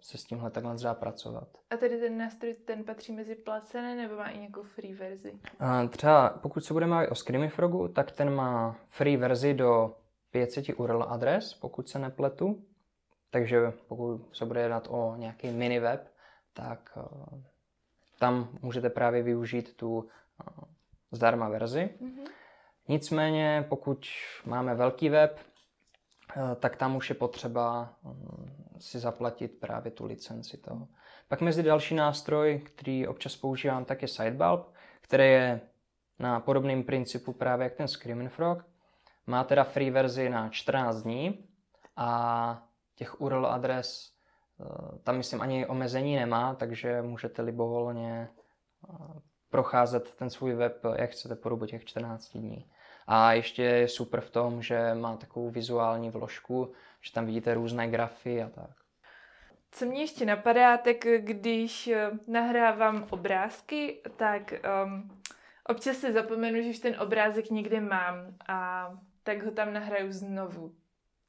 se 0.00 0.18
s 0.18 0.24
tímhle 0.24 0.50
takhle 0.50 0.76
dá 0.82 0.94
pracovat. 0.94 1.48
A 1.70 1.76
tedy 1.76 2.00
ten 2.00 2.18
nástroj, 2.18 2.54
ten 2.54 2.84
patří 2.84 3.12
mezi 3.12 3.34
placené 3.34 3.96
nebo 3.96 4.16
má 4.16 4.28
i 4.28 4.38
nějakou 4.38 4.62
free 4.62 4.94
verzi? 4.94 5.32
A 5.58 5.86
třeba 5.86 6.28
pokud 6.28 6.64
se 6.64 6.72
budeme 6.72 6.94
mluvit 6.94 7.08
o 7.08 7.14
Screamifrogu, 7.14 7.88
tak 7.88 8.12
ten 8.12 8.34
má 8.34 8.76
free 8.88 9.16
verzi 9.16 9.54
do 9.54 9.96
500 10.30 10.66
URL 10.76 11.02
adres, 11.08 11.54
pokud 11.54 11.88
se 11.88 11.98
nepletu. 11.98 12.62
Takže 13.30 13.72
pokud 13.88 14.36
se 14.36 14.44
bude 14.44 14.60
jednat 14.60 14.88
o 14.90 15.16
nějaký 15.16 15.50
mini 15.50 15.80
web, 15.80 16.08
tak 16.52 16.96
uh, 16.96 17.42
tam 18.18 18.48
můžete 18.62 18.90
právě 18.90 19.22
využít 19.22 19.76
tu 19.76 19.98
uh, 19.98 20.06
zdarma 21.10 21.48
verzi. 21.48 21.90
Mm-hmm. 22.00 22.28
Nicméně, 22.88 23.66
pokud 23.68 24.06
máme 24.46 24.74
velký 24.74 25.08
web, 25.08 25.38
Eh, 26.36 26.54
tak 26.54 26.76
tam 26.76 26.96
už 26.96 27.08
je 27.08 27.14
potřeba 27.14 27.94
mm, 28.02 28.76
si 28.78 28.98
zaplatit 28.98 29.60
právě 29.60 29.92
tu 29.92 30.04
licenci 30.04 30.56
toho. 30.56 30.88
Pak 31.28 31.40
mezi 31.40 31.62
další 31.62 31.94
nástroj, 31.94 32.62
který 32.64 33.06
občas 33.06 33.36
používám, 33.36 33.84
tak 33.84 34.02
je 34.02 34.08
Sidebulb, 34.08 34.74
který 35.00 35.24
je 35.24 35.60
na 36.18 36.40
podobném 36.40 36.82
principu 36.82 37.32
právě 37.32 37.64
jak 37.64 37.74
ten 37.74 37.88
Screaming 37.88 38.32
Frog. 38.32 38.64
Má 39.26 39.44
teda 39.44 39.64
free 39.64 39.90
verzi 39.90 40.28
na 40.28 40.48
14 40.48 41.02
dní 41.02 41.48
a 41.96 42.67
těch 42.98 43.20
URL 43.20 43.46
adres 43.46 44.12
eh, 44.60 44.98
tam 45.04 45.16
myslím 45.16 45.40
ani 45.40 45.66
omezení 45.66 46.16
nemá, 46.16 46.54
takže 46.54 47.02
můžete 47.02 47.42
libovolně 47.42 48.28
eh, 48.28 49.20
procházet 49.50 50.14
ten 50.14 50.30
svůj 50.30 50.54
web, 50.54 50.84
jak 50.96 51.10
chcete 51.10 51.36
po 51.36 51.48
dobu 51.48 51.66
těch 51.66 51.84
14 51.84 52.36
dní. 52.36 52.70
A 53.06 53.32
ještě 53.32 53.62
je 53.62 53.88
super 53.88 54.20
v 54.20 54.30
tom, 54.30 54.62
že 54.62 54.94
má 54.94 55.16
takovou 55.16 55.50
vizuální 55.50 56.10
vložku, 56.10 56.72
že 57.00 57.12
tam 57.12 57.26
vidíte 57.26 57.54
různé 57.54 57.88
grafy 57.88 58.42
a 58.42 58.48
tak. 58.48 58.70
Co 59.70 59.86
mě 59.86 60.00
ještě 60.00 60.26
napadá, 60.26 60.76
tak 60.76 60.96
když 61.18 61.88
eh, 61.88 62.10
nahrávám 62.26 63.06
obrázky, 63.10 64.02
tak 64.16 64.52
um, 64.84 65.20
občas 65.66 65.96
se 65.96 66.12
zapomenu, 66.12 66.62
že 66.62 66.70
už 66.70 66.78
ten 66.78 67.00
obrázek 67.00 67.50
někde 67.50 67.80
mám 67.80 68.14
a 68.48 68.90
tak 69.22 69.42
ho 69.42 69.50
tam 69.50 69.72
nahraju 69.72 70.12
znovu. 70.12 70.74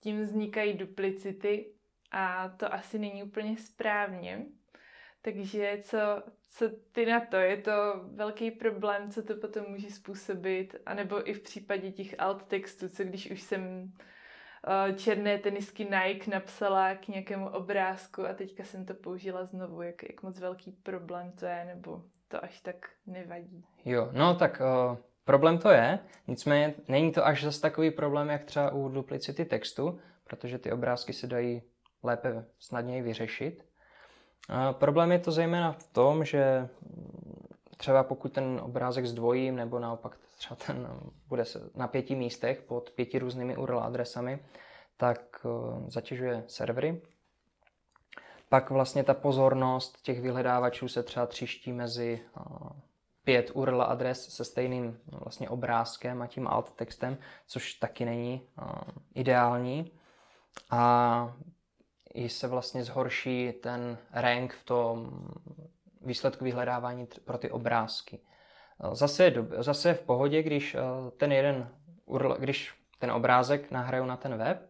Tím 0.01 0.21
vznikají 0.21 0.73
duplicity 0.73 1.71
a 2.11 2.49
to 2.49 2.73
asi 2.73 2.99
není 2.99 3.23
úplně 3.23 3.57
správně. 3.57 4.45
Takže 5.21 5.79
co, 5.83 5.97
co 6.49 6.69
ty 6.91 7.05
na 7.05 7.19
to? 7.19 7.35
Je 7.35 7.57
to 7.57 7.71
velký 8.13 8.51
problém, 8.51 9.11
co 9.11 9.23
to 9.23 9.35
potom 9.35 9.65
může 9.67 9.91
způsobit? 9.91 10.75
A 10.85 10.93
nebo 10.93 11.29
i 11.29 11.33
v 11.33 11.41
případě 11.41 11.91
těch 11.91 12.15
alt 12.19 12.43
textů, 12.43 12.89
co 12.89 13.03
když 13.03 13.31
už 13.31 13.41
jsem 13.41 13.83
uh, 13.83 14.95
černé 14.95 15.37
tenisky 15.37 15.83
Nike 15.83 16.31
napsala 16.31 16.95
k 16.95 17.07
nějakému 17.07 17.49
obrázku 17.49 18.25
a 18.25 18.33
teďka 18.33 18.63
jsem 18.63 18.85
to 18.85 18.93
použila 18.93 19.45
znovu, 19.45 19.81
jak, 19.81 20.03
jak 20.03 20.23
moc 20.23 20.39
velký 20.39 20.71
problém 20.71 21.31
to 21.31 21.45
je, 21.45 21.65
nebo 21.65 22.03
to 22.27 22.43
až 22.43 22.61
tak 22.61 22.89
nevadí. 23.05 23.65
Jo, 23.85 24.09
no 24.11 24.35
tak 24.35 24.61
uh, 24.61 24.97
problém 25.29 25.57
to 25.57 25.69
je, 25.69 25.99
nicméně 26.27 26.73
není 26.87 27.11
to 27.11 27.25
až 27.25 27.43
zase 27.43 27.61
takový 27.61 27.91
problém, 27.91 28.29
jak 28.29 28.43
třeba 28.43 28.71
u 28.71 28.89
duplicity 28.89 29.45
textu, 29.45 29.99
protože 30.23 30.57
ty 30.57 30.71
obrázky 30.71 31.13
se 31.13 31.27
dají 31.27 31.61
lépe, 32.03 32.45
snadněji 32.59 33.01
vyřešit. 33.01 33.65
Uh, 34.49 34.71
problém 34.71 35.11
je 35.11 35.19
to 35.19 35.31
zejména 35.31 35.71
v 35.71 35.83
tom, 35.83 36.25
že 36.25 36.69
třeba 37.77 38.03
pokud 38.03 38.33
ten 38.33 38.59
obrázek 38.63 39.05
zdvojím, 39.05 39.55
nebo 39.55 39.79
naopak 39.79 40.17
třeba 40.37 40.55
ten 40.55 40.87
bude 41.27 41.43
na 41.75 41.87
pěti 41.87 42.15
místech 42.15 42.61
pod 42.61 42.89
pěti 42.89 43.19
různými 43.19 43.57
URL 43.57 43.79
adresami, 43.79 44.39
tak 44.97 45.21
uh, 45.43 45.89
zatěžuje 45.89 46.43
servery, 46.47 47.01
pak 48.49 48.69
vlastně 48.69 49.03
ta 49.03 49.13
pozornost 49.13 50.01
těch 50.01 50.21
vyhledávačů 50.21 50.87
se 50.87 51.03
třeba 51.03 51.25
třiští 51.25 51.73
mezi 51.73 52.21
pět 53.29 53.51
URL 53.53 53.81
adres 53.81 54.29
se 54.29 54.45
stejným 54.45 54.99
vlastně 55.05 55.49
obrázkem 55.49 56.21
a 56.21 56.27
tím 56.27 56.47
alt 56.47 56.71
textem, 56.71 57.17
což 57.47 57.73
taky 57.73 58.05
není 58.05 58.41
ideální. 59.15 59.91
A 60.71 61.33
i 62.13 62.29
se 62.29 62.47
vlastně 62.47 62.83
zhorší 62.83 63.51
ten 63.51 63.97
rank 64.11 64.53
v 64.53 64.63
tom 64.63 65.21
výsledku 66.01 66.43
vyhledávání 66.43 67.07
pro 67.25 67.37
ty 67.37 67.51
obrázky. 67.51 68.19
Zase 68.91 69.23
je, 69.23 69.31
dob- 69.31 69.61
zase 69.63 69.89
je 69.89 69.93
v 69.93 70.01
pohodě, 70.01 70.43
když 70.43 70.75
ten 71.17 71.31
jeden 71.31 71.69
URL, 72.05 72.35
když 72.39 72.73
ten 72.99 73.11
obrázek 73.11 73.71
nahraju 73.71 74.05
na 74.05 74.17
ten 74.17 74.37
web 74.37 74.69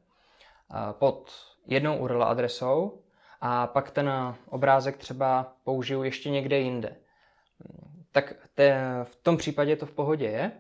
pod 0.92 1.32
jednou 1.66 1.98
URL 1.98 2.24
adresou, 2.24 3.04
a 3.42 3.68
pak 3.68 3.92
ten 3.92 4.36
obrázek 4.50 4.98
třeba 4.98 5.54
použiju 5.63 6.04
ještě 6.04 6.30
někde 6.30 6.60
jinde. 6.60 6.96
Tak 8.12 8.34
te, 8.56 8.75
v 9.04 9.16
tom 9.16 9.38
případě 9.38 9.75
to 9.75 9.86
v 9.86 9.92
pohodě 9.92 10.25
je, 10.25 10.51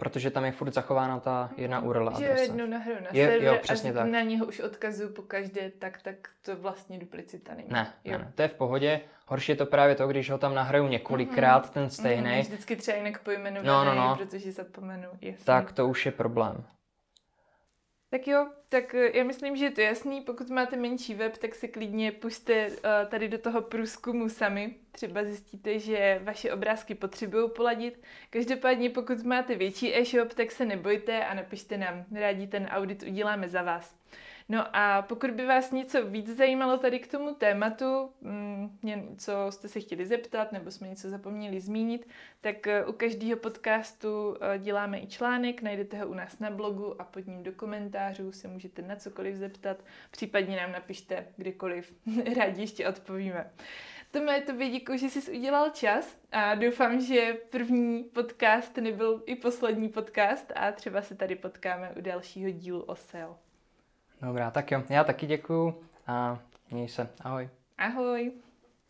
protože 0.00 0.30
tam 0.30 0.44
je 0.44 0.52
furt 0.52 0.74
zachována 0.74 1.20
ta 1.20 1.50
jedna 1.56 1.80
URL 1.80 2.08
adresa. 2.08 2.36
Že 2.36 2.42
jednou 2.42 2.66
nahraju 2.66 3.00
na 3.00 3.08
je, 3.12 3.26
server 3.26 3.48
jo, 3.48 3.58
přesně 3.62 3.90
a 3.90 3.94
tak. 3.94 4.06
na 4.06 4.20
něho 4.20 4.46
už 4.46 4.60
odkazuju 4.60 5.08
po 5.12 5.22
každé, 5.22 5.70
tak, 5.70 6.02
tak 6.02 6.14
to 6.44 6.56
vlastně 6.56 6.98
duplicita 6.98 7.54
není. 7.54 7.68
Ne, 7.70 7.92
jo. 8.04 8.18
ne, 8.18 8.32
to 8.34 8.42
je 8.42 8.48
v 8.48 8.54
pohodě. 8.54 9.00
Horší 9.26 9.52
je 9.52 9.56
to 9.56 9.66
právě 9.66 9.94
to, 9.94 10.08
když 10.08 10.30
ho 10.30 10.38
tam 10.38 10.54
nahraju 10.54 10.88
několikrát, 10.88 11.66
mm-hmm. 11.66 11.72
ten 11.72 11.90
stejný. 11.90 12.30
Mm-hmm, 12.30 12.40
vždycky 12.40 12.76
třeba 12.76 12.96
jinak 12.96 13.22
pojmenovaný, 13.22 13.66
no, 13.66 13.84
no, 13.84 13.94
no. 13.94 14.16
protože 14.16 14.52
zapomenu. 14.52 15.08
Jasný. 15.20 15.44
Tak 15.44 15.72
to 15.72 15.88
už 15.88 16.06
je 16.06 16.12
problém. 16.12 16.64
Tak 18.10 18.26
jo, 18.28 18.46
tak 18.68 18.94
eh, 18.94 19.18
já 19.18 19.24
myslím, 19.24 19.56
že 19.56 19.64
je 19.64 19.70
to 19.70 19.80
jasný. 19.80 20.20
Pokud 20.20 20.50
máte 20.50 20.76
menší 20.76 21.14
web, 21.14 21.36
tak 21.36 21.54
se 21.54 21.68
klidně 21.68 22.12
puste 22.12 22.66
uh, 22.66 22.74
tady 23.08 23.28
do 23.28 23.38
toho 23.38 23.60
průzkumu 23.62 24.28
sami. 24.28 24.74
Třeba 24.92 25.24
zjistíte, 25.24 25.78
že 25.78 26.20
vaše 26.22 26.52
obrázky 26.52 26.94
potřebují 26.94 27.50
poladit. 27.50 28.02
Každopádně, 28.30 28.90
pokud 28.90 29.22
máte 29.22 29.54
větší 29.54 29.98
e-shop, 29.98 30.34
tak 30.34 30.50
se 30.50 30.64
nebojte 30.64 31.24
a 31.24 31.34
napište 31.34 31.76
nám. 31.76 32.04
Rádi 32.12 32.46
ten 32.46 32.66
audit 32.66 33.02
uděláme 33.02 33.48
za 33.48 33.62
vás. 33.62 33.96
No 34.48 34.76
a 34.76 35.02
pokud 35.02 35.30
by 35.30 35.46
vás 35.46 35.72
něco 35.72 36.06
víc 36.06 36.36
zajímalo 36.36 36.78
tady 36.78 36.98
k 36.98 37.10
tomu 37.10 37.34
tématu, 37.34 38.10
mm, 38.60 39.16
co 39.18 39.32
jste 39.50 39.68
se 39.68 39.80
chtěli 39.80 40.06
zeptat, 40.06 40.52
nebo 40.52 40.70
jsme 40.70 40.88
něco 40.88 41.10
zapomněli 41.10 41.60
zmínit, 41.60 42.08
tak 42.40 42.66
eh, 42.66 42.84
u 42.84 42.92
každého 42.92 43.38
podcastu 43.38 44.36
eh, 44.40 44.58
děláme 44.58 45.00
i 45.00 45.06
článek, 45.06 45.62
najdete 45.62 45.98
ho 45.98 46.08
u 46.08 46.14
nás 46.14 46.38
na 46.38 46.50
blogu 46.50 47.00
a 47.00 47.04
pod 47.04 47.26
ním 47.26 47.42
do 47.42 47.52
komentářů 47.52 48.32
se 48.32 48.48
můžete 48.48 48.82
na 48.82 48.96
cokoliv 48.96 49.36
zeptat, 49.36 49.84
případně 50.10 50.56
nám 50.56 50.72
napište 50.72 51.26
kdykoliv, 51.36 51.94
rádi 52.36 52.60
ještě 52.60 52.88
odpovíme. 52.88 53.50
Tome, 54.10 54.40
tobě 54.40 54.68
děkuji, 54.68 54.98
že 54.98 55.10
jsi 55.10 55.38
udělal 55.38 55.70
čas 55.70 56.16
a 56.32 56.54
doufám, 56.54 57.00
že 57.00 57.36
první 57.50 58.04
podcast 58.04 58.76
nebyl 58.76 59.22
i 59.26 59.36
poslední 59.36 59.88
podcast 59.88 60.52
a 60.56 60.72
třeba 60.72 61.02
se 61.02 61.14
tady 61.14 61.36
potkáme 61.36 61.92
u 61.98 62.00
dalšího 62.00 62.50
dílu 62.50 62.82
o 62.82 62.94
SEO. 62.94 63.36
Dobrá, 64.22 64.50
tak 64.50 64.70
jo. 64.70 64.82
Já 64.88 65.04
taky 65.04 65.26
děkuju 65.26 65.82
a 66.06 66.38
měj 66.70 66.88
se. 66.88 67.08
Ahoj. 67.20 67.48
Ahoj. 67.78 68.32